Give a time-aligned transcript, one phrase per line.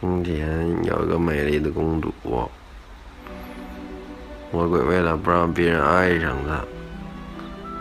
[0.00, 2.10] 从前有个美丽的公主，
[4.50, 6.64] 魔鬼为了不让别人爱上她，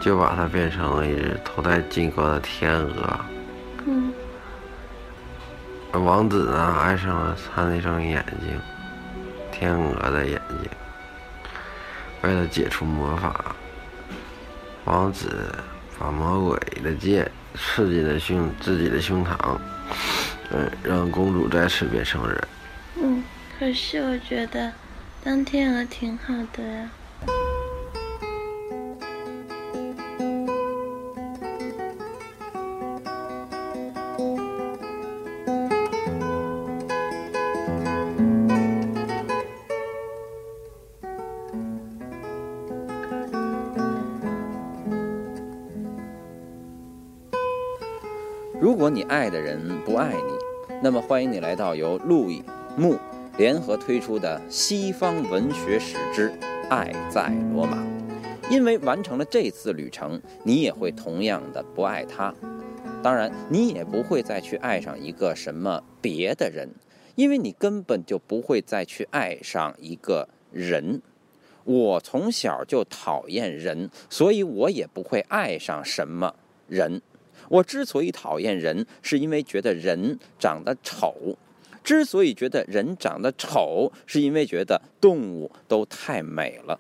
[0.02, 3.20] 就把她变成了一只头戴金冠的天鹅。
[3.88, 4.12] 嗯，
[5.94, 8.60] 而王子呢，爱上了她那双眼睛，
[9.50, 10.70] 天鹅的眼睛。
[12.22, 13.56] 为了解除魔法，
[14.84, 15.56] 王子
[15.98, 19.58] 把魔鬼的剑刺进了胸自己的胸膛。
[20.52, 22.48] 嗯，让公主再次变成人。
[22.96, 23.24] 嗯，
[23.58, 24.72] 可是我觉得
[25.24, 26.90] 当天鹅挺好的呀。
[48.62, 50.39] 如果你爱的人不爱你，
[50.82, 52.42] 那么欢迎你来到由路易
[52.78, 52.98] 木
[53.38, 56.30] 联合推出的西方文学史之
[56.70, 57.78] 《爱在罗马》。
[58.50, 62.34] 因为完成了这次旅程，你也会同样的不爱他。
[63.04, 66.70] 当然，你也不会再去爱上一个什么别的人，
[67.16, 71.02] 因为你根本就不会再去爱上一个人。
[71.66, 76.34] 我从小就讨厌人，所以我也不会爱上什么
[76.68, 77.02] 人。
[77.50, 81.36] 我之所以讨厌人，是因为觉得人长得丑；
[81.84, 86.80] 之所以觉得人长得丑，是因为觉得动物都太美了。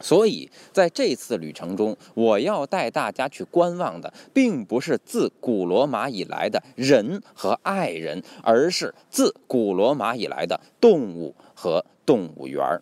[0.00, 12.80] 所以在这次旅程中，我要带大家去观望的，并不是自古罗马以来的人和爱人，而是自古罗马以来的动物和动物园儿。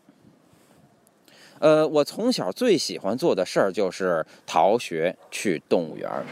[1.59, 6.23] 呃，我从小最喜欢做的事儿就是逃学去动物园儿。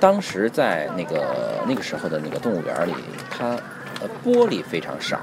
[0.00, 2.94] 当时在那个那个时候的那个动物园里，
[3.30, 3.50] 它
[4.00, 5.20] 呃玻璃非常少，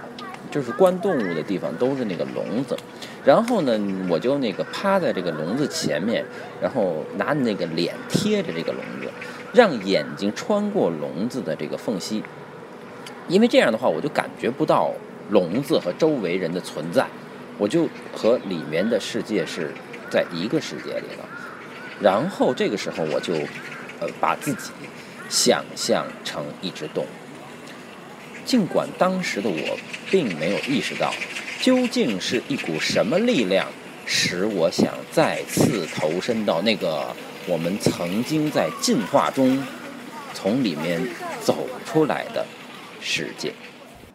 [0.52, 2.78] 就是关动物的地方都是那个笼子。
[3.26, 3.76] 然后呢，
[4.08, 6.24] 我就那个趴在这个笼子前面，
[6.62, 9.10] 然后拿那个脸贴着这个笼子，
[9.52, 12.24] 让眼睛穿过笼子的这个缝隙。
[13.28, 14.94] 因为这样的话，我就感觉不到
[15.32, 17.08] 笼子和周围人的存在，
[17.58, 19.74] 我就和里面的世界是
[20.12, 21.26] 在一个世界里了。
[22.00, 23.34] 然后这个时候我就。
[24.00, 24.72] 呃，把自己
[25.30, 27.08] 想象成一只动物，
[28.46, 29.78] 尽管当时的我
[30.10, 31.14] 并没有意识到，
[31.62, 33.68] 究竟是一股什么力量
[34.06, 37.14] 使我想再次投身到那个
[37.48, 39.62] 我们曾经在进化中
[40.34, 41.06] 从里面
[41.42, 42.46] 走出来的
[43.02, 43.54] 世界。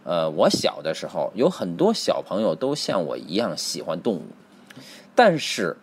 [0.04, 4.26] 呃，我小的时候有很多小朋友都像我一样喜欢动物，
[5.15, 5.76] 但是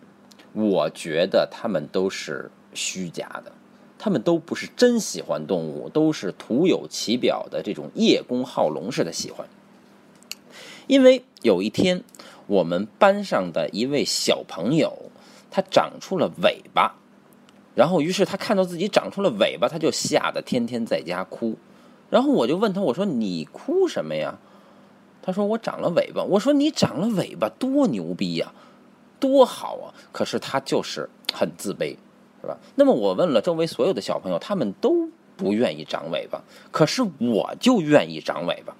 [0.53, 3.51] 我觉得他们都是虚假的。
[3.99, 9.47] 他们都不是真喜欢动物，都是徒有其表的这种叶公好龙式的喜欢。
[10.87, 12.03] 因为有一天，
[12.47, 15.11] 我们班上的一位小朋友，
[15.51, 16.95] 他长出了尾巴，
[17.75, 21.57] 然后于是他看到自己长出了尾巴，他就吓得天天在家哭。
[22.09, 24.39] 然后我就问他，我说你哭什么呀？
[25.21, 26.23] 他说我长了尾巴。
[26.23, 28.53] 我说你长了尾巴多牛逼呀，
[29.19, 29.93] 多好啊！
[30.13, 31.97] 可是他就是很自卑。
[32.41, 32.57] 是吧？
[32.75, 36.41] 那么我问了周围所有的小朋友，他们都不愿意长尾巴，
[36.71, 38.75] 可是我就愿意长尾巴。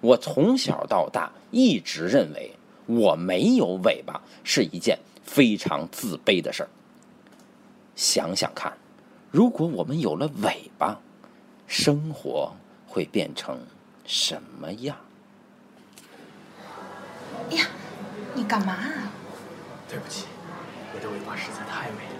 [0.00, 2.52] 我从小到大一直认为
[2.86, 6.68] 我没有尾巴是一件非常自卑的事儿。
[7.96, 8.72] 想想看，
[9.30, 11.00] 如果我们有了尾巴，
[11.66, 12.52] 生活
[12.86, 13.58] 会变成
[14.04, 14.96] 什么样？
[17.50, 17.66] 哎呀，
[18.34, 19.10] 你干嘛啊？
[19.88, 20.26] 对不起，
[20.94, 22.14] 我的尾巴实在太美了。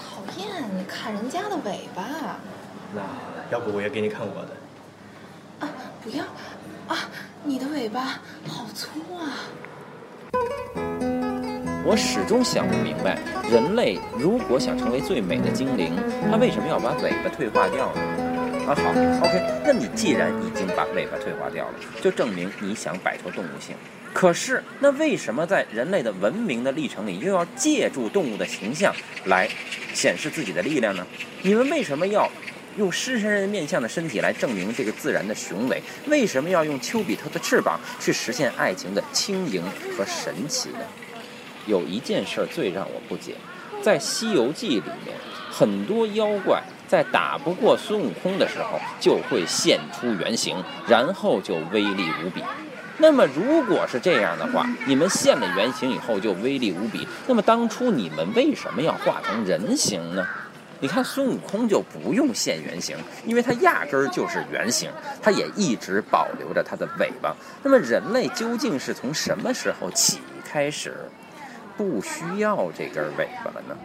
[0.00, 2.02] 讨厌，你看人家的尾巴。
[2.94, 3.02] 那
[3.52, 4.50] 要不我也给你看我的。
[5.60, 5.68] 啊，
[6.02, 6.24] 不要！
[6.88, 6.96] 啊，
[7.44, 8.18] 你的尾巴
[8.48, 9.36] 好粗啊！
[11.84, 13.18] 我始终想不明白，
[13.50, 15.94] 人类如果想成为最美的精灵，
[16.30, 18.00] 他为什么要把尾巴退化掉呢？
[18.66, 18.90] 啊，好
[19.26, 23.76] ，OK，那你既然已经把尾巴退化掉了，就证明你想摆脱动物性。
[24.12, 28.92] 可是，那为什么在人类的文明的历程里，又要借助动物的形象
[29.26, 29.48] 来
[29.94, 31.06] 显示自己的力量呢？
[31.42, 32.28] 你们为什么要
[32.76, 35.80] 用狮身人面像的身体来证明这个自然的雄伟？
[36.08, 39.62] 为什么要用丘比特的翅膀去实现爱情的轻盈
[39.96, 40.80] 和神奇呢？
[41.66, 43.34] 有一件事最让我不解，
[43.80, 45.16] 在《西游记》里面，
[45.50, 50.56] 很多妖怪在打不过孙悟空的时候，就会现出原形，
[50.88, 52.42] 然后就威力无比。
[53.00, 57.08] 那么，如果是这样的话，你们现了原形以后就威力无比。
[57.26, 60.26] 那么，当初你们为什么要化成人形呢？
[60.82, 64.90] 你看孙悟空就不用现原形，因为他压根儿就是原形，
[65.22, 67.34] 他也一直保留着他的尾巴。
[67.62, 70.94] 那么人类究竟是从什么时候起开始
[71.76, 73.76] 不需要这根尾巴了呢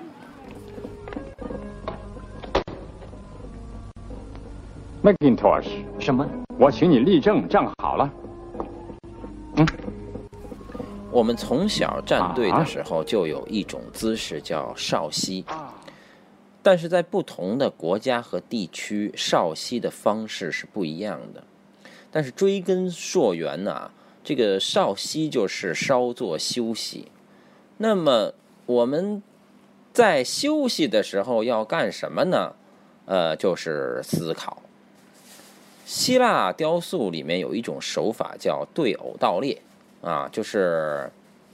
[5.03, 6.25] ？Macintosh，什么？
[6.57, 8.09] 我请你立正，站好了。
[11.11, 15.45] 我们从小站队的时候就有一种姿势叫少息，
[16.61, 21.43] 但是在不同的国家和地区，少息的方式是不一样的。
[22.11, 23.91] 但是追根溯源呢、
[24.23, 27.09] 这个少息就是稍作休息。
[27.77, 28.33] 那么
[28.65, 29.21] 我们
[29.93, 32.55] 在休息的时候要干什么呢？
[33.05, 34.61] 呃，就是思考。
[35.85, 39.61] 希腊雕塑里面有一种手法叫对偶倒列。
[40.01, 41.09] 啊，就是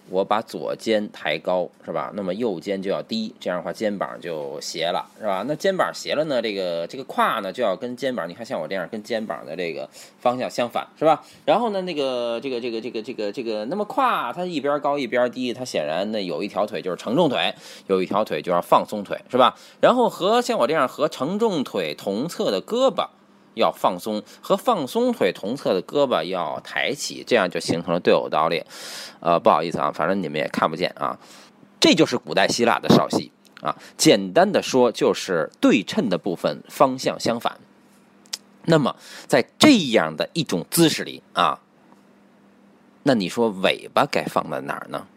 [0.10, 2.12] 我把左肩抬高，是吧？
[2.14, 5.46] 那么右肩就要低，这样的话肩膀就斜了，是吧？
[5.48, 9.90] 那肩膀斜了呢，这个这个胯呢就要跟肩膀，你看像我这样跟肩膀的这个
[10.20, 11.24] 方向相反，是吧？
[11.46, 17.56] 然后呢，那个这个这个这个这个这个，那么胯它一边高一边低，它显然呢有一条腿就是承重腿，
[17.88, 19.56] 有一条腿就要放松腿，是吧？
[19.80, 23.08] 然后和像我这样和承重腿同侧的胳膊。
[23.54, 28.64] 要放松，和放松腿同侧的胳膊要抬起，这样就形成了对偶倒立。
[29.20, 31.18] 呃，不好意思啊，反正你们也看不见啊。
[31.80, 33.32] 这就是古代希腊的少息
[33.62, 33.76] 啊。
[33.98, 37.58] 简单的说，就是对称的部分方向相反。
[38.66, 38.96] 那么，
[39.28, 41.60] 在这样的一种姿势里啊，
[43.04, 45.08] 那你说尾巴该放在哪儿呢？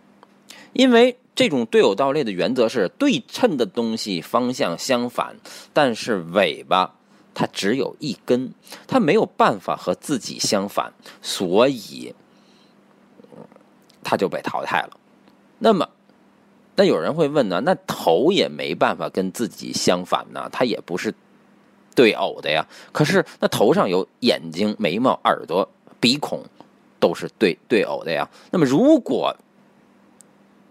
[0.73, 5.37] 因为这种对偶倒立的原则是对称的东西方向相反，
[5.73, 6.95] 但是尾巴。
[7.35, 8.55] 它只有一根，
[8.87, 12.15] 它没有办法和自己相反，所以
[14.05, 14.97] 它就被淘汰了。
[15.59, 15.89] 那么，
[16.77, 17.61] 那有人会问呢？
[17.65, 20.49] 那头也没办法跟自己相反呢？
[20.53, 21.13] 它也不是
[21.95, 22.67] 对偶的呀。
[22.93, 26.45] 可是那头上有眼睛、眉毛、耳朵、鼻孔，
[27.01, 28.29] 都是对对偶的呀。
[28.51, 29.37] 那么如果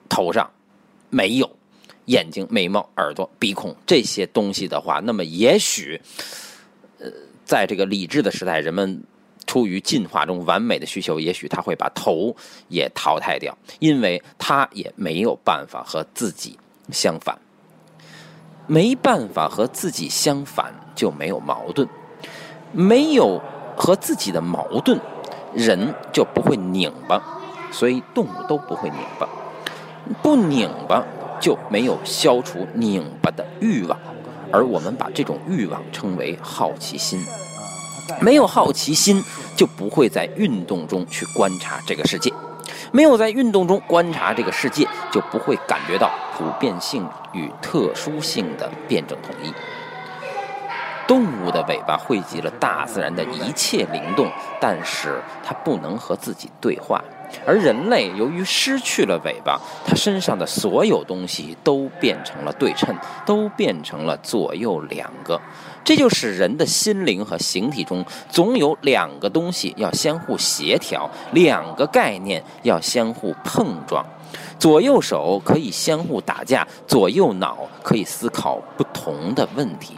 [0.07, 0.49] 头上
[1.09, 1.49] 没有
[2.05, 5.99] 眼睛、眉毛、耳朵、鼻孔这些东西的话，那么也许。
[7.45, 9.03] 在这个理智的时代，人们
[9.45, 12.35] 出于进化中完美的需求，也许他会把头
[12.69, 16.57] 也淘汰掉，因为他也没有办法和自己
[16.91, 17.37] 相反。
[18.65, 21.85] 没办法和自己相反，就没有矛盾；
[22.71, 23.41] 没有
[23.75, 24.97] 和自己的矛盾，
[25.53, 27.21] 人就不会拧巴，
[27.71, 29.27] 所以动物都不会拧巴。
[30.21, 31.05] 不拧巴，
[31.41, 33.99] 就没有消除拧巴的欲望。
[34.53, 37.25] 而我们把这种欲望称为好奇心，
[38.21, 39.19] 没有好奇心，
[39.55, 42.31] 就不会在运动中去观察这个世界；
[42.91, 49.51] 没有在运动中观察这个世界，就不会感觉到普遍性与特殊性的辩证统一。
[51.07, 57.03] 动物的尾巴汇集了大自然的一切灵动，但是它不能和自己对话。
[57.45, 62.95] 而人类由于失去了尾巴，它身上的所有东西都变成了对称，
[63.25, 65.39] 都变成了左右两个。
[65.83, 74.05] 这就使人的心灵和形体中总有两个东西要相互协调，两个概念要相互碰撞。
[74.57, 79.95] 左右手可以相互打架，左右脑可以思考不同的问题。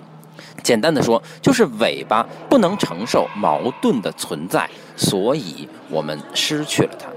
[0.64, 7.08] 简单的说，就是尾巴不能承受矛盾的存在，所以我们失去了它。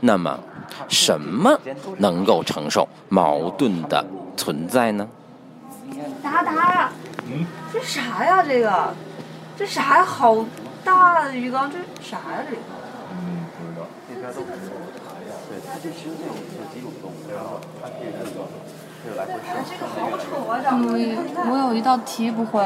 [0.00, 0.38] 那么，
[0.88, 1.58] 什么
[1.98, 4.04] 能够承受矛盾的
[4.36, 5.06] 存在呢？
[6.22, 6.90] 达达，
[7.26, 8.42] 嗯，这啥呀？
[8.42, 8.94] 这个，
[9.56, 10.04] 这啥呀？
[10.04, 10.44] 好
[10.84, 12.42] 大的鱼缸，这啥呀？
[12.48, 12.62] 这个？
[13.12, 13.86] 嗯，不知道。
[14.08, 14.46] 这边都是
[15.48, 18.46] 对，它就其实这种是几种动物，然后它可以这个，
[19.04, 20.60] 这个来回哎，这个好丑啊！
[20.62, 20.92] 长得。
[20.92, 22.64] 我我有一道题不会。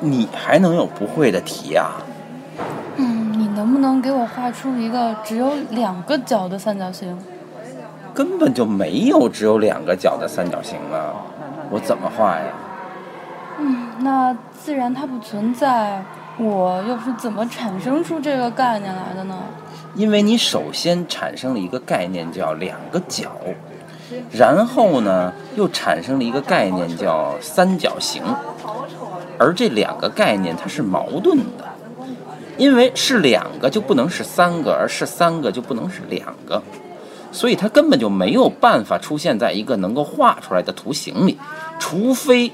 [0.00, 2.02] 你还能有不会的题呀、啊？
[3.58, 7.18] 能不能给我画出一个只有两个角的三角形？
[8.14, 11.10] 根本就没有只有两个角的三角形啊！
[11.68, 12.44] 我怎么画呀？
[13.58, 16.00] 嗯，那自然它不存在，
[16.38, 19.34] 我又是怎么产生出这个概念来的呢？
[19.96, 23.28] 因为你首先产生了一个概念叫两个角，
[24.30, 28.22] 然后呢又产生了一个概念叫三角形，
[29.36, 31.67] 而这两个概念它是矛盾的。
[32.58, 36.62] 因为是两个就不能是三个，而是三个就不能是两个，
[37.32, 41.38] 所以它根本就没有办法出现在一个能够画出来的图形里，
[41.78, 42.52] 除非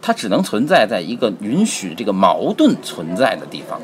[0.00, 3.80] 它只能存在在一个允许这个矛盾存在的地方。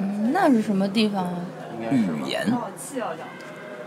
[0.00, 1.36] 嗯，那是什么地方啊？
[1.90, 2.52] 语言。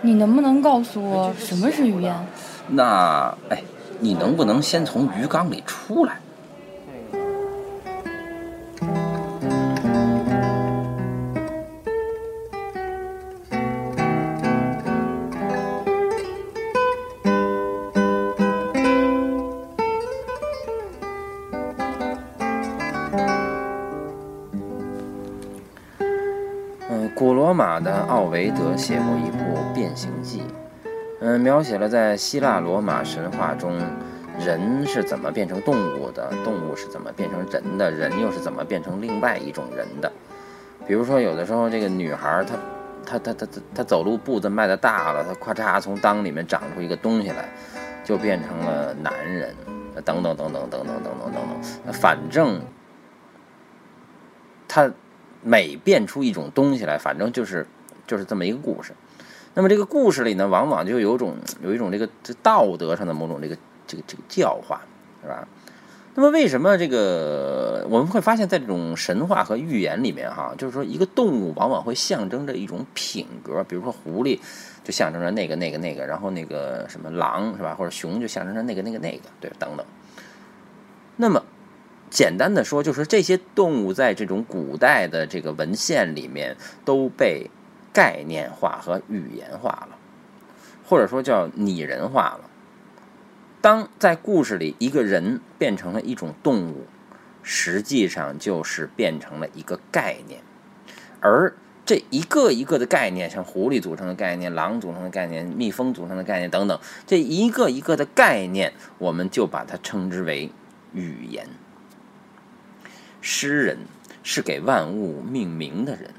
[0.02, 2.16] 你能不能告诉我什么是语言？
[2.70, 3.62] 那哎，
[4.00, 6.20] 你能不能先从鱼缸里出来？
[27.62, 30.40] 马的奥维德写过一部《变形记》，
[31.20, 33.80] 嗯，描写了在希腊罗马神话中，
[34.40, 40.12] 人是怎么变成动物的，动物是怎么变成人的，人又是怎么变成另外一种人的。
[40.88, 42.56] 比如说，有的时候这个女孩她，
[43.06, 47.48] 她她她她她走路步子迈得大了，她咔嚓从裆里面长出一个东西来，
[48.04, 49.56] 就变成了男人，
[50.04, 51.44] 等等等等等等等等等
[51.86, 52.60] 等，反正
[54.68, 54.90] 她。
[55.44, 57.66] 每变出一种东西来，反正就是
[58.08, 58.94] 就是这么一个故事。
[59.54, 64.82] 那么这个故事里呢，往往就有种有一种这个这道德上的某种这个这个这个教化，
[65.22, 65.48] 是吧？
[66.14, 74.38] 那么为什么这个我们会发现，在这种神话和寓言里面，哈，就是说一个动物往往会象征着一种品格，比如说狐狸
[74.84, 79.86] 就象征着那个那个那个，然后那个什么狼是吧，或者熊就象征着那个那个那个，对，等等。
[82.12, 87.50] 简单的说，就是这些动物在这种古代的这个文献里面都被
[87.92, 89.98] 概念化和语言化了，
[90.86, 92.42] 或者说叫拟人化了。
[93.62, 96.86] 当在故事里一个人变成了一种动物，
[97.42, 100.42] 实际上就是变成了一个概念，
[101.22, 101.54] 而
[101.86, 110.52] 这一个一个的概念，像狐狸组成的概念、狼组成的概念、蜜蜂组成的概念等等，这一个一个的概念，我们就把它称之为
[110.94, 111.48] 语言。
[113.22, 113.78] 诗人
[114.24, 116.12] 是给万物命名的人，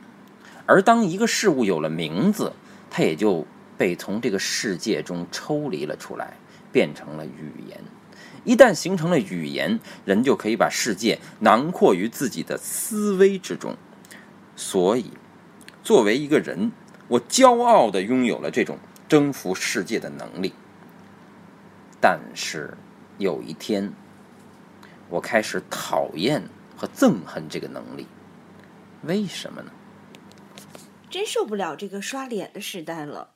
[0.67, 2.53] 而当一个事物有了名字，
[2.91, 3.45] 它也就
[3.77, 6.37] 被从这个世界中抽离了出来，
[6.71, 7.81] 变成了语言。
[8.45, 13.77] 一旦形成了语言，人就可以把世界囊括于自己的思维之中。
[14.57, 15.11] 所以，
[15.83, 16.73] 作为一个人，
[17.09, 18.79] 我骄傲地拥有了这种
[19.09, 20.53] 征服世界的能力。
[22.01, 22.77] 但是，
[23.19, 23.93] 有一天，
[25.09, 26.43] 我开始讨厌。
[26.83, 28.05] 和憎恨这个能力，
[29.03, 29.71] 为什么呢？
[31.09, 33.35] 真受不了这个刷脸的时代了，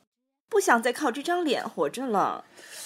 [0.49, 2.43] 不想再靠这张脸活着了。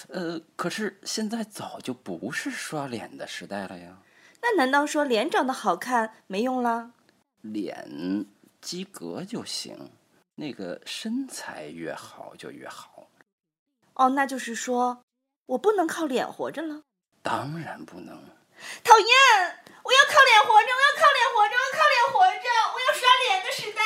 [0.10, 3.98] 呃，可是现在早就不是刷脸的时代了呀。
[4.40, 6.92] 那难道说脸长得好看没用了？
[7.42, 8.28] 脸
[8.62, 9.90] 及格就行，
[10.36, 13.10] 那个身材越好就越好。
[13.96, 15.02] 哦，那就是说
[15.48, 16.84] 我不能靠脸活着了？
[17.24, 18.16] 当然不能。
[18.84, 19.71] 讨厌！
[19.84, 20.70] 我要靠脸活着！
[20.78, 21.56] 我要靠脸活着！
[21.58, 22.48] 我要靠脸活着！
[22.74, 23.82] 我要刷脸的时代。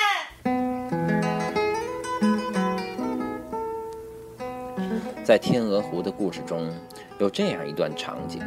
[5.23, 6.69] 在天鹅湖的故事中，
[7.17, 8.41] 有这样一段场景：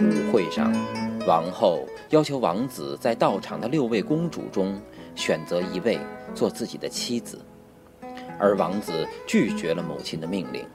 [0.00, 0.72] 舞会上，
[1.24, 4.82] 王后要求王子在到场的六位公主中
[5.14, 6.00] 选择一位
[6.34, 7.40] 做自己的妻子，
[8.38, 10.66] 而王子拒绝了母亲的命令。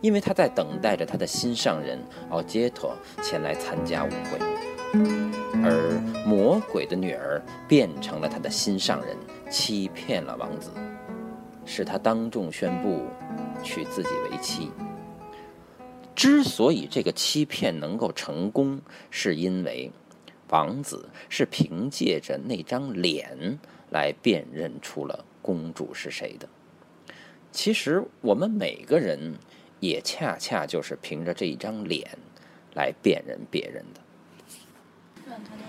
[0.00, 4.38] 因为他在等待着他的心上人奥杰托前来参加舞会，
[5.62, 9.16] 而魔鬼的女儿变成了他的心上人，
[9.50, 10.70] 欺骗了王子，
[11.64, 13.06] 使他当众宣布
[13.62, 14.70] 娶自己为妻。
[16.14, 18.80] 之所以这个欺骗能够成功，
[19.10, 19.90] 是因为
[20.48, 23.58] 王子是凭借着那张脸
[23.90, 26.48] 来辨认出了公主是谁的。
[27.52, 29.34] 其实我们每个人。
[29.80, 32.06] 也恰恰就是凭着这一张脸
[32.74, 34.00] 来辨认别人的。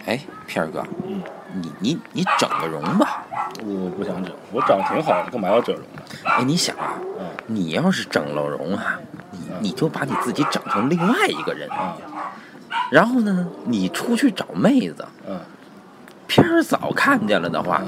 [0.05, 1.21] 哎，片儿哥，嗯，
[1.53, 3.23] 你你你整个容吧。
[3.63, 6.01] 我不想整，我长得挺好的，干嘛要整容呢？
[6.23, 8.99] 哎，你想啊，嗯，你要是整了容啊，
[9.31, 11.95] 你你就把你自己整成另外一个人啊，
[12.89, 15.39] 然后呢，你出去找妹子，嗯，
[16.27, 17.83] 片儿早看见了的话，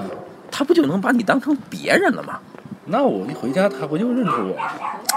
[0.52, 2.40] 他不就能把你当成别人了吗？
[2.86, 4.62] 那我一回家，他不就认出我了？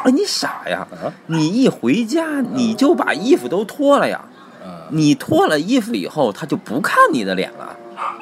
[0.05, 0.87] 哎，你傻呀！
[0.93, 4.25] 啊，你一回家，你就把衣服都脱了呀？
[4.87, 7.77] 啊，你脱了衣服以后，他就不看你的脸了。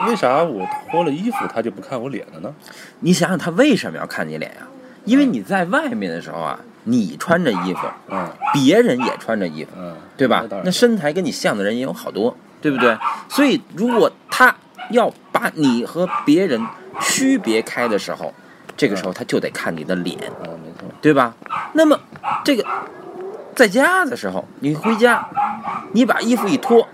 [0.06, 2.54] 为啥我脱了衣服，他就不看我脸了呢？
[3.00, 4.66] 你想想，他为什么要看你脸呀？
[5.04, 12.96] 因为你在外面的时候啊，你穿着衣服，嗯，别人也穿着衣服，嗯，对吧那身材跟你像的人也有好多，对不对？
[13.28, 14.54] 所以，如果他
[14.90, 16.60] 要把你和别人
[17.00, 18.32] 区别开的时候，
[18.76, 21.34] 这个时候他就得看你的脸，嗯，没错，对吧？
[21.74, 21.98] 那么，
[22.44, 22.64] 这个
[23.54, 25.26] 在家的时候，你回家，
[25.92, 26.86] 你把衣服一脱，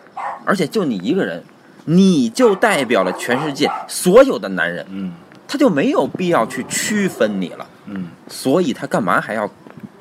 [0.44, 1.42] 而且就你一个人，
[1.86, 5.12] 你就代表了全世界所有的男人，嗯
[5.48, 7.66] 他就没有必要去区分你了。
[7.86, 9.50] 嗯所以他干嘛还要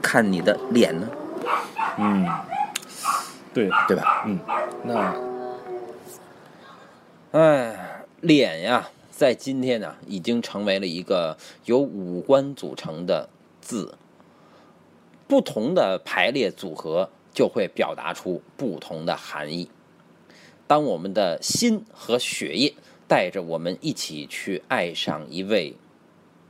[0.02, 1.08] 看你的脸呢？
[1.98, 2.28] 嗯，
[3.54, 4.24] 对，对吧？
[4.28, 4.40] 嗯，
[4.84, 5.16] 那
[7.32, 11.36] 哎，脸呀，在今天呢，已经成为了一个
[11.66, 13.28] 由五官组成的
[13.60, 13.96] 字，
[15.30, 19.70] 不同的排列组合就会表达出不同的含义。
[20.66, 22.74] 当我们的心和血液
[23.08, 25.76] 带着我们一起去爱上一位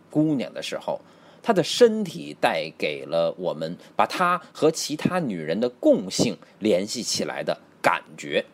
[0.10, 1.02] 姑娘的时候，
[1.44, 8.46] 她的身体带给了我们把她和其他女人的共性联系起来的感觉。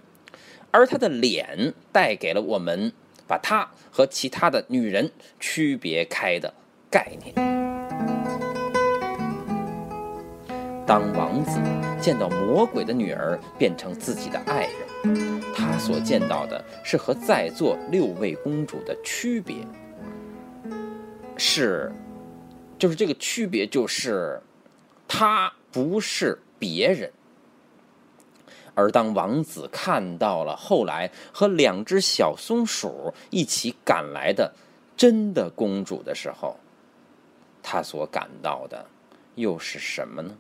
[0.72, 2.92] 而她的脸带给了我们
[3.28, 6.52] 把她和其他的女人区别开的
[6.90, 7.75] 概念。
[10.86, 11.60] 当王子
[12.00, 14.70] 见到魔鬼的女儿变成自己的爱
[15.04, 19.66] 人，他所见到的是和在座六位公主的区别，
[21.38, 21.92] 是，
[22.78, 24.40] 就是这个区别就是，
[25.08, 27.12] 她不是别人。
[28.76, 34.54] 而当王子看到了后来和两只小松鼠一起赶来的
[34.96, 36.60] 真的公主的时候，
[37.64, 38.86] 他所感到的
[39.34, 40.36] 又是什么呢？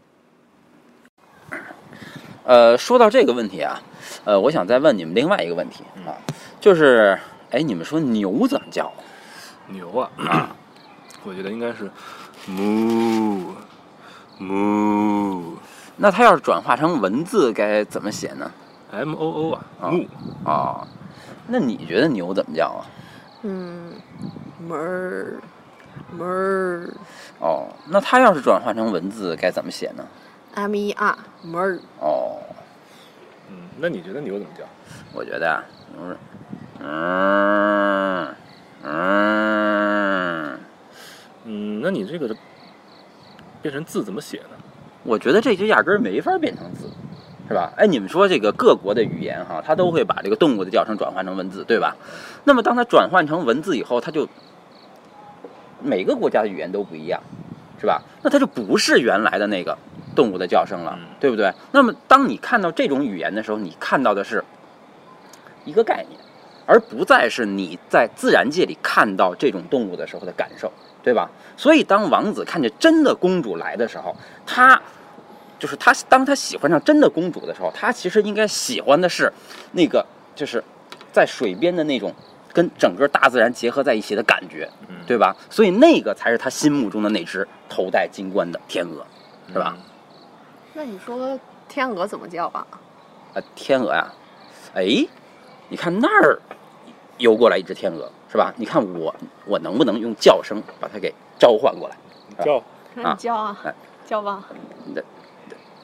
[2.43, 3.81] 呃，说到这个问题啊，
[4.23, 6.13] 呃，我想再问你们另外一个问题啊，
[6.61, 7.17] 就是，
[7.51, 8.91] 哎，你们说牛怎么叫？
[9.67, 10.55] 牛啊，
[11.25, 11.89] 我觉得应该是
[12.47, 13.45] ，moo
[14.39, 15.53] moo
[15.97, 18.51] 那它要是转化成文字该怎么写呢
[18.91, 20.07] ？m o o 啊啊，moo
[20.45, 20.87] 哦，
[21.47, 22.85] 那你觉得牛怎么叫啊？
[23.41, 23.93] 嗯，
[24.59, 25.41] 门儿
[26.11, 26.93] 门儿
[27.39, 30.05] 哦，那它要是转化成文字该怎么写呢？
[30.55, 32.39] M E R 门儿哦，
[33.49, 34.63] 嗯，那你觉得牛怎么叫？
[35.13, 36.17] 我觉得啊，牛是，
[36.81, 38.27] 嗯
[38.83, 40.59] 嗯，
[41.43, 42.33] 嗯，那你这个
[43.61, 44.57] 变成字怎么写呢？
[45.03, 46.89] 我觉得这就压根儿没法变成字，
[47.47, 47.73] 是吧？
[47.77, 51.95] 哎，你们说这个各国的语言哈，它都会把这个动物的叫声转换成文字，对吧？
[52.45, 54.27] 那么当它转换成文字以后，它就
[55.83, 57.21] 每个国家的语言都不一样，
[57.79, 58.01] 是吧？
[58.23, 59.77] 那它就不是原来的那个
[60.15, 61.53] 动物的叫声了，对不对？
[61.71, 64.43] 那么当你看到这种语言的时候，你看到的是
[65.65, 66.19] 一个概念，
[66.65, 70.71] 而不再是你在自然界里看到这种动物的时候的感受，
[71.03, 71.29] 对吧？
[71.57, 74.81] 所以当王子看见真的公主来的时候，他
[75.59, 79.31] 就是他，当他喜欢上真的公主的时候，他其实应该喜欢的是
[79.73, 80.63] 那个，就是
[81.11, 82.13] 在水边的那种
[82.51, 84.69] 跟整个大自然结合在一起的感觉，
[85.07, 85.35] 对吧？
[85.49, 89.05] 所以那个才是他心目中的那只头戴金冠的天鹅，
[89.51, 89.77] 是吧？
[90.77, 92.67] 那你说天鹅怎么叫吧？
[93.33, 94.13] 啊，天鹅呀、
[94.73, 95.07] 哎，
[95.69, 96.37] 你看那儿
[97.17, 98.53] 游过来一只天鹅，是吧？
[98.57, 101.95] 你看我我能不能用叫声把它给召唤过来？
[102.43, 102.61] 叫
[102.93, 103.73] 那你叫啊，哎
[104.05, 104.43] 叫吧。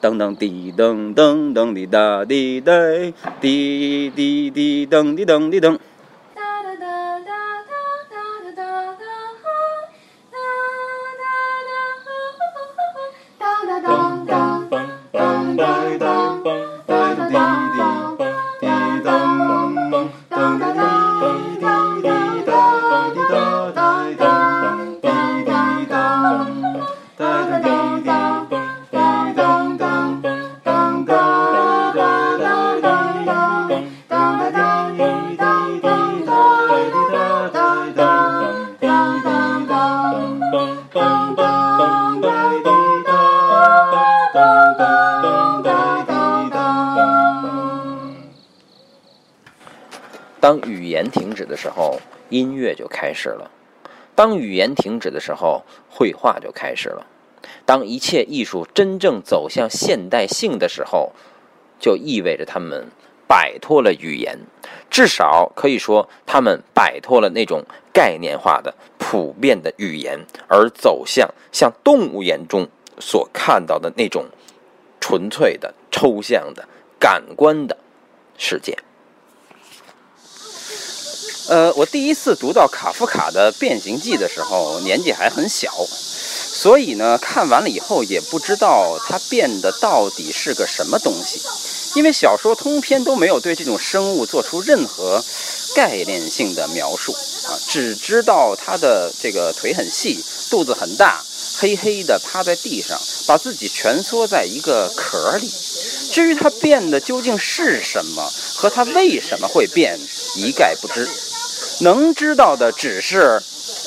[0.02, 2.72] 噔噔滴噔噔噔滴答滴答
[3.40, 5.78] 滴滴滴噔滴噔滴噔。
[50.42, 53.48] 当语言停止的时候，音乐就开始了；
[54.16, 57.06] 当语言停止的时候，绘画就开始了；
[57.64, 61.12] 当一切艺术真正走向现代性的时候，
[61.78, 62.88] 就意味着他们
[63.28, 64.36] 摆脱了语言，
[64.90, 72.66] 至少可以说，他们摆脱了那种概念化的、普遍的语言，而走向像动物眼中
[72.98, 74.24] 所看到的那种
[74.98, 76.66] 纯粹的、抽象的、
[76.98, 77.78] 感官的
[78.36, 78.76] 世界。
[81.52, 85.86] 呃，我第一次读到卡夫卡的《变形记》的时候，年纪还很小，
[86.50, 91.38] 所以呢，看完了以后也不知道它变的到底是个什么东西，
[91.94, 95.22] 因为小说通篇都没有对这种生物做出任何
[95.76, 101.22] 概念性的描述啊，只知道它的这个腿很细，肚子很大，
[101.58, 105.50] 黑黑的趴在地上，把自己蜷缩在一个壳里。
[106.10, 110.00] 至于它变的究竟是什么，和它为什么会变，
[110.34, 111.06] 一概不知。
[111.82, 113.42] 能知道的只是，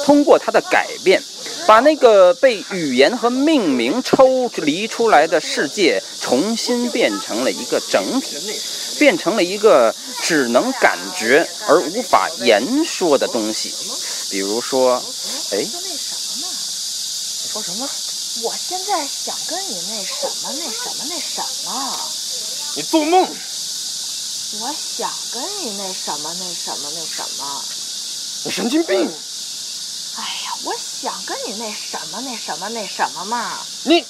[0.05, 1.23] 通过它的改变，
[1.65, 8.37] 把那个被语言和命名抽离出来的世界重新变成了一个整体，
[8.99, 13.73] 变成了一个只能感觉而无法言说的东西。
[14.29, 15.01] 比如说，
[15.51, 15.69] 哎，你
[17.47, 17.89] 说什么？
[18.43, 21.99] 我现在想跟你那什么那什么那什么。
[22.75, 23.25] 你做梦！
[24.59, 27.63] 我想跟你那什么那什么那什么。
[28.45, 28.95] 你神经病！
[30.17, 33.57] 哎呀，我想跟你那什么那什么那什么嘛。
[33.85, 34.05] 你，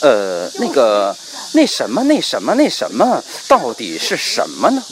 [0.00, 1.14] 呃，那个
[1.52, 4.82] 那什么那什么那什么到底是什么呢？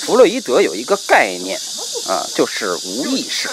[0.00, 1.56] 弗洛伊德有一个概念
[2.08, 3.48] 啊，就是无意识。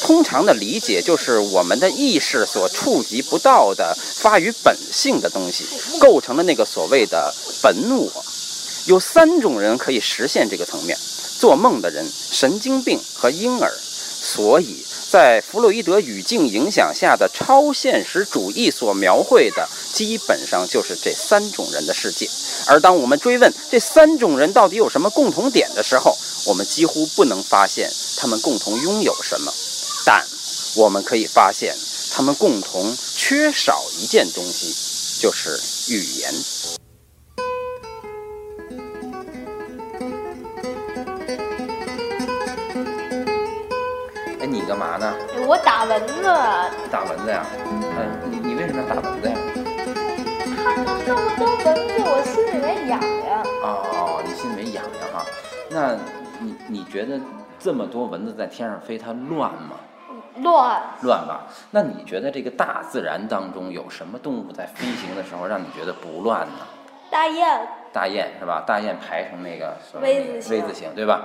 [0.00, 5.66] 通常的理解就是我们的意识所触及不到的发于本性的东西，
[6.00, 8.24] 构成了那个所谓的本我。
[8.86, 10.96] 有三种人可以实现这个层面：
[11.38, 13.72] 做梦的人、神经病和婴儿。
[14.20, 22.28] 所以在弗洛伊德语境影响下的超现实主义所描绘的，基本上就是这三种人的世界。
[22.66, 26.14] 而当我们追问这三种人到底有什么共同点的时候，
[26.46, 29.52] 我们几乎不能发现他们共同拥有什么，
[30.04, 30.26] 但
[30.76, 31.74] 我们可以发现
[32.12, 34.74] 他们共同缺少一件东西，
[35.22, 35.58] 就是
[35.94, 36.87] 语言。
[44.88, 45.12] 嘛呢？
[45.46, 46.22] 我打蚊子。
[46.90, 47.44] 打蚊子呀？
[47.66, 49.36] 嗯，你你为什么要打蚊子呀？
[50.56, 52.98] 看到这么多蚊子，我心里面痒
[53.28, 53.42] 痒。
[53.62, 55.26] 哦，你心里面痒痒哈？
[55.68, 55.94] 那
[56.40, 57.20] 你你觉得
[57.58, 59.76] 这么多蚊子在天上飞，它乱吗？
[60.36, 60.80] 乱。
[61.02, 61.42] 乱吧？
[61.70, 66.64] 那你觉得这个大自然当中有什么动物在飞行的时候让你觉得不乱呢？
[67.10, 67.60] 大雁。
[67.92, 68.64] 大雁是吧？
[68.66, 70.50] 大雁排成那个 V 字形。
[70.50, 71.22] V 字形对吧？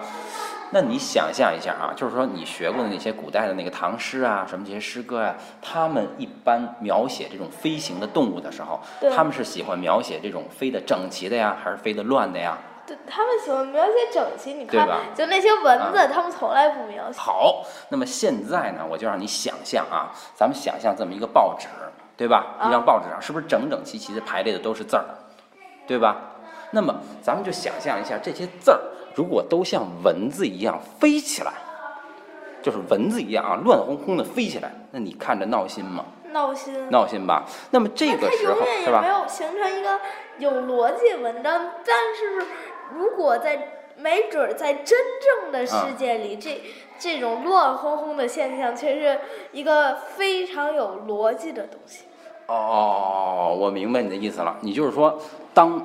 [0.73, 8.79] 那你想象一下啊，就是说你学过的那些古代的那个唐诗啊，什么这些诗歌啊，他们一般描写这种飞行的动物的时候，
[9.15, 12.57] 他们是喜欢描写这种飞得整齐的呀，还是飞得乱的呀？
[12.87, 14.53] 对，他们喜欢描写整齐。
[14.53, 17.19] 你看对吧，就那些蚊子，啊他们从来不描写。
[17.19, 21.67] 好，那么现在呢，我就让你想象啊，咱们想象这么一个报纸，
[22.17, 22.57] 对吧？
[22.59, 25.05] 啊一张报纸上是不是整整齐齐的排列的都是字儿，
[25.85, 26.17] 对吧？
[26.71, 28.79] 那么咱们就想象一下，这些字儿
[29.15, 31.53] 如果都像蚊子一样飞起来，
[32.61, 36.05] 就是蚊子一样啊，乱哄哄的飞起来，那你看着闹心吗？
[36.31, 36.89] 闹心。
[36.89, 37.45] 闹心吧？
[37.71, 39.13] 那么这个时候它永远是吧也没？
[39.13, 39.99] 有形成一个
[40.39, 42.47] 有逻辑文章，但是
[42.95, 46.59] 如果在没准儿在真正的世界里，这
[46.97, 49.19] 这种乱哄哄的现象却是
[49.51, 52.05] 一个非常有逻辑的东西。
[52.47, 54.57] 哦，我明白你的意思了。
[54.61, 55.19] 你就是说，
[55.53, 55.79] 当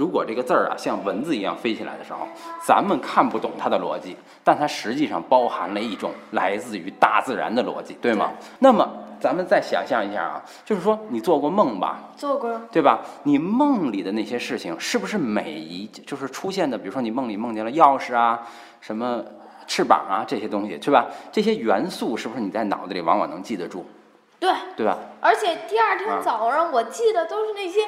[0.00, 2.20] 如果这个字儿啊像蚊子一样飞起来的时候，
[2.64, 8.30] 咱们看不懂它的逻辑，但它实际上包含了一种来自于大自然的逻辑，对吗？
[8.60, 8.88] 那么
[9.20, 11.98] 咱们再想象一下啊，就是说你做过梦吧？
[12.16, 12.58] 做过。
[12.72, 13.00] 对吧？
[13.24, 16.78] 你梦里的那些事情，是不是每一就是出现的？
[16.78, 18.40] 比如说你梦里梦见了钥匙啊，
[18.80, 19.22] 什么
[19.66, 21.04] 翅膀啊这些东西，是吧？
[21.30, 23.84] 这些元素是不是你在脑子里往往能记得住？
[24.38, 24.96] 对，对吧？
[25.20, 27.80] 而且第二啊天早上我记得都是那些，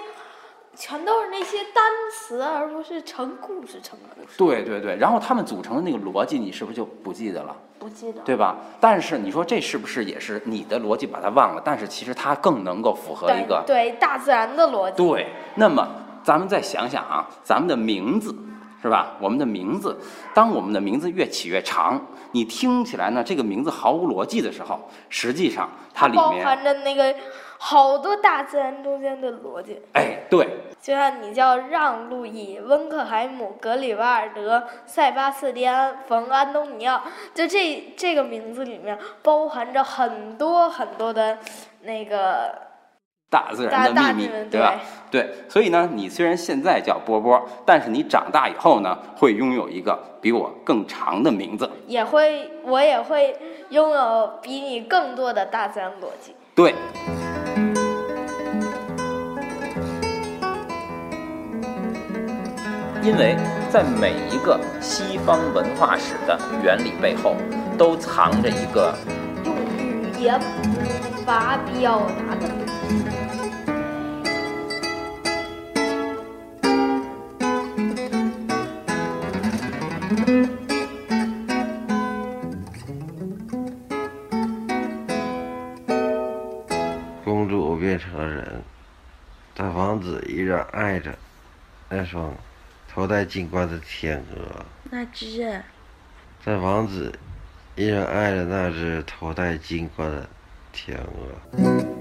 [0.75, 4.39] 全都是那些单词，而不是成故事成故事。
[4.39, 7.55] 对对对，然后他们组成的那个逻辑，你是不是就不记得了？
[7.79, 8.23] 不记得。
[8.23, 8.57] 对吧？
[8.81, 11.63] 但是你说这是不是也是你的逻辑把它忘了？
[11.65, 14.97] 但是其实它更能够符合一个对对大自然的逻辑。
[14.97, 15.29] 对。
[15.55, 15.87] 那么
[16.25, 18.35] 咱们再想想啊，咱们的名字
[18.81, 19.13] 是吧？
[19.21, 19.97] 我们的名字，
[20.33, 22.01] 当我们的名字越起越长，
[22.33, 27.15] 你听起来呢这个名字毫无逻辑的时候，实际上它里面包含着那个
[27.65, 29.81] 好多大自然中间的逻辑。
[29.93, 30.49] 哎对
[30.81, 37.01] 就像你叫让·路易、温克海姆、格里瓦尔德、塞巴斯蒂安·冯·安东尼奥，
[37.33, 41.39] 就这这个名字里面包含着很多很多的
[41.83, 42.53] 那个
[43.31, 44.81] 大自然的大秘密对吧？
[45.09, 51.71] 对，所以呢，你虽然现在叫波波，但是你长大以后呢，会拥有一个比我更长的名字。
[51.87, 56.35] 也会，我也会拥有比你更多的大自然逻辑。
[56.57, 56.75] 对。
[63.03, 63.37] 因为
[63.69, 67.37] 在每一个西方文化史的原理背后，
[67.77, 68.95] 都藏着一个
[69.45, 73.03] 用语言无法表达的东西。
[87.25, 88.63] 公主变成了人，
[89.57, 91.11] 在王子依然爱着
[91.89, 92.33] 那双
[92.95, 95.63] 头戴金冠的天鹅，那只
[96.45, 97.11] 在王子
[97.75, 100.29] 依然爱着那只头戴金冠的
[100.73, 101.92] 天鹅。